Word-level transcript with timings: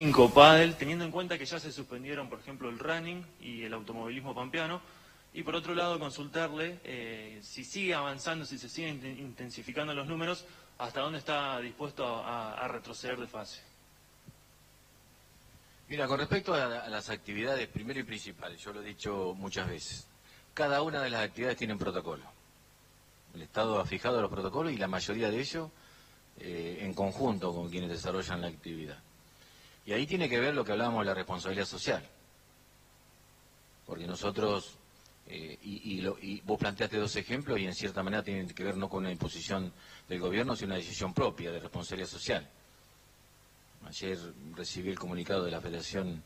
Cinco 0.00 0.30
pádel, 0.30 0.76
teniendo 0.76 1.04
en 1.04 1.10
cuenta 1.10 1.36
que 1.36 1.44
ya 1.44 1.58
se 1.58 1.72
suspendieron, 1.72 2.28
por 2.28 2.38
ejemplo, 2.38 2.68
el 2.68 2.78
running 2.78 3.26
y 3.40 3.64
el 3.64 3.74
automovilismo 3.74 4.32
pampeano, 4.32 4.80
y 5.34 5.42
por 5.42 5.56
otro 5.56 5.74
lado 5.74 5.98
consultarle 5.98 6.78
eh, 6.84 7.40
si 7.42 7.64
sigue 7.64 7.94
avanzando, 7.94 8.46
si 8.46 8.58
se 8.58 8.68
siguen 8.68 9.04
intensificando 9.18 9.92
los 9.94 10.06
números, 10.06 10.44
hasta 10.78 11.00
dónde 11.00 11.18
está 11.18 11.58
dispuesto 11.58 12.06
a, 12.06 12.68
retroceder 12.68 13.18
de 13.18 13.26
fase. 13.26 13.60
Mira, 15.88 16.06
con 16.06 16.20
respecto 16.20 16.54
a, 16.54 16.84
a, 16.84 16.88
las 16.88 17.10
actividades, 17.10 17.66
primero 17.66 17.98
y 17.98 18.04
principal, 18.04 18.56
yo 18.56 18.72
lo 18.72 18.82
he 18.82 18.84
dicho 18.84 19.34
muchas 19.36 19.68
veces, 19.68 20.06
cada 20.54 20.80
una 20.82 21.02
de 21.02 21.10
las 21.10 21.24
actividades 21.24 21.58
tiene 21.58 21.72
un 21.72 21.80
protocolo. 21.80 22.22
El 23.34 23.42
Estado 23.42 23.80
ha 23.80 23.84
fijado 23.84 24.22
los 24.22 24.30
protocolos 24.30 24.72
y 24.72 24.76
la 24.76 24.86
mayoría 24.86 25.28
de 25.28 25.40
ellos 25.40 25.70
eh, 26.38 26.78
en 26.82 26.94
conjunto 26.94 27.52
con 27.52 27.68
quienes 27.68 27.90
desarrollan 27.90 28.42
la 28.42 28.46
actividad. 28.46 29.02
Y 29.88 29.92
ahí 29.94 30.06
tiene 30.06 30.28
que 30.28 30.38
ver 30.38 30.52
lo 30.52 30.66
que 30.66 30.72
hablábamos 30.72 31.00
de 31.00 31.06
la 31.06 31.14
responsabilidad 31.14 31.64
social. 31.64 32.02
Porque 33.86 34.06
nosotros, 34.06 34.74
eh, 35.26 35.58
y, 35.62 36.40
vos 36.42 36.58
planteaste 36.58 36.98
dos 36.98 37.16
ejemplos 37.16 37.58
y 37.58 37.64
en 37.64 37.74
cierta 37.74 38.02
manera 38.02 38.22
tienen 38.22 38.50
que 38.50 38.64
ver 38.64 38.76
no 38.76 38.90
con 38.90 38.98
una 38.98 39.10
imposición 39.10 39.72
del 40.06 40.20
gobierno, 40.20 40.54
sino 40.54 40.66
una 40.66 40.76
decisión 40.76 41.14
propia 41.14 41.50
de 41.50 41.60
responsabilidad 41.60 42.10
social. 42.10 42.46
Ayer 43.86 44.18
recibí 44.54 44.90
el 44.90 44.98
comunicado 44.98 45.46
de 45.46 45.52
la 45.52 45.62
Federación 45.62 46.22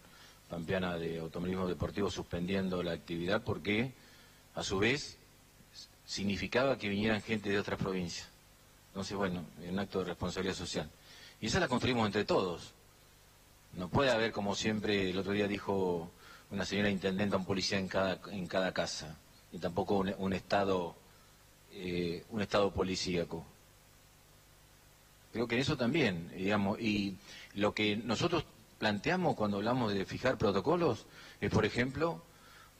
Pampeana 0.51 0.98
de 0.98 1.20
Automovilismo 1.20 1.69
Deportivo 1.69 2.11
suspendiendo 2.11 2.83
la 2.83 2.91
actividad 2.91 3.45
porque, 3.45 3.92
a 4.56 4.65
su 4.65 4.81
vez, 4.81 5.19
significaba 6.05 6.79
que 6.79 6.89
vinieran 6.89 7.23
gente 7.23 7.48
de 7.48 7.61
otras 7.61 7.79
provincias. 7.79 8.27
Entonces, 8.89 9.17
bueno, 9.17 9.45
un 9.65 9.79
acto 9.79 10.01
de 10.01 10.06
responsabilidad 10.06 10.56
social. 10.56 10.91
Y 11.41 11.47
esa 11.47 11.61
la 11.61 11.69
construimos 11.69 12.06
entre 12.06 12.25
todos. 12.25 12.75
No 13.75 13.89
puede 13.89 14.11
haber, 14.11 14.33
como 14.33 14.55
siempre, 14.55 15.11
el 15.11 15.19
otro 15.19 15.33
día 15.33 15.49
dijo 15.49 16.11
una 16.51 16.65
señora 16.65 16.91
intendenta, 16.91 17.37
un 17.37 17.47
policía 17.47 17.78
en 17.78 17.89
cada, 17.89 18.20
en 18.31 18.47
cada 18.47 18.73
casa, 18.73 19.17
y 19.53 19.59
tampoco 19.59 19.97
un, 19.97 20.33
estado 20.33 20.95
eh, 21.73 22.25
un 22.31 22.43
estado 22.43 22.70
policíaco. 22.73 23.45
Creo 25.33 25.48
que 25.48 25.59
eso 25.59 25.78
también, 25.78 26.31
digamos, 26.37 26.78
y 26.78 27.17
lo 27.55 27.73
que 27.73 27.97
nosotros 27.97 28.45
planteamos 28.78 29.34
cuando 29.34 29.56
hablamos 29.56 29.95
de 29.95 30.05
fijar 30.05 30.37
protocolos 30.37 31.06
es, 31.41 31.50
por 31.50 31.65
ejemplo, 31.65 32.23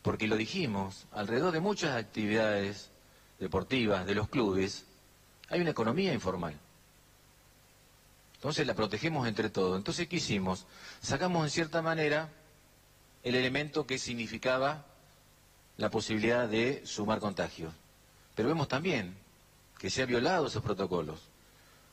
porque 0.03 0.27
lo 0.27 0.37
dijimos, 0.37 1.07
alrededor 1.13 1.53
de 1.53 1.61
muchas 1.61 1.97
actividades 1.97 2.91
deportivas 3.39 4.05
de 4.05 4.15
los 4.15 4.29
clubes, 4.29 4.85
hay 5.49 5.63
una 5.63 5.71
economía 5.71 6.13
informal. 6.13 6.59
Entonces 8.43 8.67
la 8.67 8.75
protegemos 8.75 9.29
entre 9.29 9.51
todos. 9.51 9.77
Entonces, 9.77 10.09
¿qué 10.09 10.17
hicimos? 10.17 10.67
Sacamos 11.01 11.45
en 11.45 11.51
cierta 11.51 11.81
manera 11.81 12.29
el 13.23 13.37
elemento 13.37 13.87
que 13.87 14.01
significaba 14.01 14.85
la 15.77 15.91
posibilidad 15.91 16.49
de 16.49 16.85
sumar 16.85 17.21
contagios. 17.21 17.73
Pero 18.35 18.49
vemos 18.49 18.67
también 18.67 19.15
que 19.79 19.91
se 19.91 20.03
ha 20.03 20.07
violado 20.07 20.49
esos 20.49 20.61
protocolos, 20.61 21.21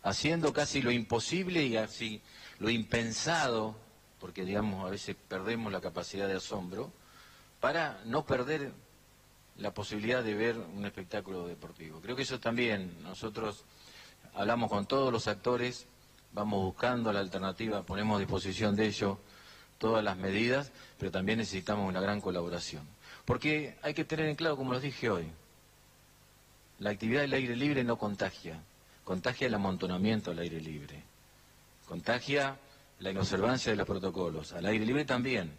haciendo 0.01 0.51
casi 0.51 0.81
lo 0.81 0.89
imposible 0.89 1.63
y 1.67 1.77
así 1.77 2.19
lo 2.57 2.71
impensado, 2.71 3.75
porque 4.19 4.43
digamos 4.43 4.87
a 4.87 4.89
veces 4.89 5.15
perdemos 5.27 5.71
la 5.71 5.81
capacidad 5.81 6.27
de 6.27 6.37
asombro, 6.37 6.91
para 7.59 8.01
no 8.05 8.25
perder 8.25 8.71
la 9.57 9.71
posibilidad 9.71 10.23
de 10.23 10.33
ver 10.33 10.57
un 10.57 10.83
espectáculo 10.83 11.45
deportivo. 11.45 12.01
Creo 12.01 12.15
que 12.15 12.23
eso 12.23 12.39
también 12.39 13.03
nosotros 13.03 13.65
hablamos 14.33 14.71
con 14.71 14.87
todos 14.87 15.13
los 15.13 15.27
actores 15.27 15.85
vamos 16.33 16.63
buscando 16.63 17.11
la 17.11 17.19
alternativa, 17.19 17.83
ponemos 17.83 18.17
a 18.17 18.19
disposición 18.19 18.75
de 18.75 18.87
ellos 18.87 19.17
todas 19.77 20.03
las 20.03 20.17
medidas, 20.17 20.71
pero 20.97 21.11
también 21.11 21.39
necesitamos 21.39 21.87
una 21.87 22.01
gran 22.01 22.21
colaboración. 22.21 22.83
Porque 23.25 23.77
hay 23.81 23.93
que 23.93 24.05
tener 24.05 24.27
en 24.27 24.35
claro, 24.35 24.57
como 24.57 24.73
lo 24.73 24.79
dije 24.79 25.09
hoy, 25.09 25.25
la 26.79 26.91
actividad 26.91 27.21
del 27.21 27.33
aire 27.33 27.55
libre 27.55 27.83
no 27.83 27.97
contagia, 27.97 28.59
contagia 29.03 29.47
el 29.47 29.53
amontonamiento 29.53 30.31
al 30.31 30.39
aire 30.39 30.61
libre, 30.61 31.03
contagia 31.87 32.57
la 32.99 33.11
inobservancia 33.11 33.71
de 33.71 33.77
los 33.77 33.87
protocolos, 33.87 34.53
al 34.53 34.65
aire 34.65 34.85
libre 34.85 35.05
también. 35.05 35.51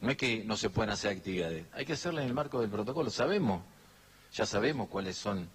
No 0.00 0.10
es 0.10 0.16
que 0.16 0.42
no 0.44 0.56
se 0.56 0.68
puedan 0.68 0.90
hacer 0.90 1.16
actividades, 1.16 1.64
hay 1.72 1.84
que 1.84 1.92
hacerlas 1.92 2.22
en 2.22 2.28
el 2.28 2.34
marco 2.34 2.60
del 2.60 2.70
protocolo. 2.70 3.10
Sabemos, 3.10 3.62
ya 4.32 4.46
sabemos 4.46 4.88
cuáles 4.88 5.16
son 5.16 5.48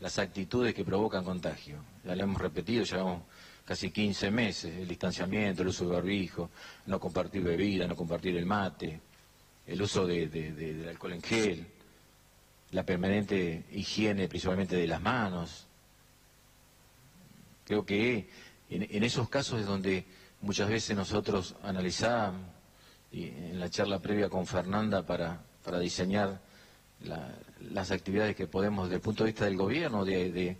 las 0.00 0.18
actitudes 0.18 0.74
que 0.74 0.84
provocan 0.84 1.24
contagio. 1.24 1.78
Ya 2.04 2.14
lo 2.14 2.24
hemos 2.24 2.40
repetido, 2.40 2.84
llevamos 2.84 3.22
casi 3.64 3.90
15 3.90 4.30
meses, 4.30 4.76
el 4.76 4.86
distanciamiento, 4.86 5.62
el 5.62 5.68
uso 5.68 5.86
de 5.86 5.94
barbijo, 5.94 6.50
no 6.86 7.00
compartir 7.00 7.42
bebida, 7.42 7.86
no 7.86 7.96
compartir 7.96 8.36
el 8.36 8.46
mate, 8.46 9.00
el 9.66 9.82
uso 9.82 10.06
de, 10.06 10.28
del 10.28 10.88
alcohol 10.88 11.14
en 11.14 11.22
gel, 11.22 11.66
la 12.70 12.84
permanente 12.84 13.64
higiene 13.72 14.28
principalmente 14.28 14.76
de 14.76 14.86
las 14.86 15.00
manos. 15.00 15.66
Creo 17.64 17.84
que 17.84 18.28
en, 18.70 19.02
esos 19.02 19.28
casos 19.28 19.60
es 19.60 19.66
donde 19.66 20.04
muchas 20.40 20.68
veces 20.68 20.96
nosotros 20.96 21.56
analizamos, 21.62 22.40
y 23.10 23.28
en 23.28 23.58
la 23.58 23.70
charla 23.70 24.00
previa 24.00 24.28
con 24.28 24.46
Fernanda 24.46 25.04
para, 25.06 25.40
para 25.64 25.78
diseñar 25.78 26.40
las 27.00 27.90
actividades 27.90 28.36
que 28.36 28.46
podemos, 28.46 28.86
desde 28.86 28.96
el 28.96 29.02
punto 29.02 29.24
de 29.24 29.30
vista 29.30 29.44
del 29.44 29.56
gobierno, 29.56 30.04
de, 30.04 30.56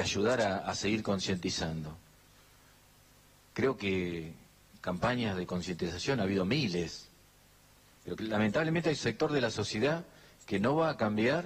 ayudar 0.00 0.40
a, 0.40 0.74
seguir 0.74 1.02
concientizando. 1.02 1.96
Creo 3.52 3.76
que 3.76 4.32
campañas 4.80 5.36
de 5.36 5.46
concientización 5.46 6.20
ha 6.20 6.24
habido 6.24 6.44
miles, 6.44 7.08
pero 8.04 8.16
lamentablemente 8.20 8.90
hay 8.90 8.94
sector 8.94 9.32
de 9.32 9.40
la 9.40 9.50
sociedad 9.50 10.04
que 10.46 10.60
no 10.60 10.76
va 10.76 10.90
a 10.90 10.96
cambiar 10.96 11.44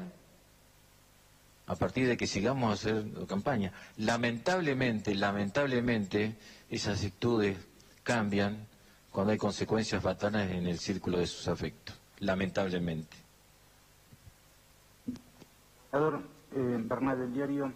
a 1.67 1.77
partir 1.77 2.07
de 2.07 2.17
que 2.17 2.27
sigamos 2.27 2.81
haciendo 2.81 3.27
campaña. 3.27 3.73
Lamentablemente, 3.97 5.15
lamentablemente, 5.15 6.37
esas 6.69 7.03
actitudes 7.03 7.57
cambian 8.03 8.67
cuando 9.11 9.33
hay 9.33 9.39
consecuencias 9.39 10.03
fatales 10.03 10.51
en 10.51 10.67
el 10.67 10.79
círculo 10.79 11.19
de 11.19 11.27
sus 11.27 11.49
afectos. 11.49 11.97
Lamentablemente. 12.19 13.17
Eh, 15.95 16.79
Bernal 16.89 17.19
del 17.19 17.35
diario 17.35 17.75